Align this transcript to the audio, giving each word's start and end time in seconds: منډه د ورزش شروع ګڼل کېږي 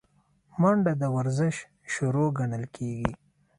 منډه 0.61 0.93
د 1.01 1.03
ورزش 1.15 1.55
شروع 1.93 2.27
ګڼل 2.37 2.63
کېږي 2.75 3.11